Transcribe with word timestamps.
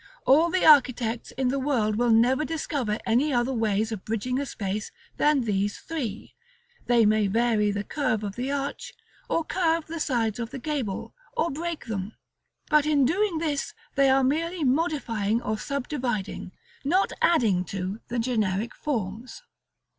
All 0.25 0.49
the 0.49 0.65
architects 0.65 1.29
in 1.33 1.49
the 1.49 1.59
world 1.59 1.95
will 1.95 2.09
never 2.09 2.43
discover 2.43 2.97
any 3.05 3.31
other 3.31 3.53
ways 3.53 3.91
of 3.91 4.03
bridging 4.03 4.39
a 4.39 4.47
space 4.47 4.91
than 5.17 5.41
these 5.41 5.77
three; 5.77 6.33
they 6.87 7.05
may 7.05 7.27
vary 7.27 7.69
the 7.69 7.83
curve 7.83 8.23
of 8.23 8.35
the 8.35 8.51
arch, 8.51 8.93
or 9.29 9.43
curve 9.45 9.85
the 9.85 9.99
sides 9.99 10.39
of 10.39 10.49
the 10.49 10.57
gable, 10.57 11.13
or 11.37 11.51
break 11.51 11.85
them; 11.85 12.13
but 12.67 12.87
in 12.87 13.05
doing 13.05 13.37
this 13.37 13.75
they 13.93 14.09
are 14.09 14.23
merely 14.23 14.63
modifying 14.63 15.39
or 15.39 15.59
subdividing, 15.59 16.51
not 16.83 17.13
adding 17.21 17.63
to 17.65 17.99
the 18.07 18.17
generic 18.17 18.73
forms. 18.73 19.43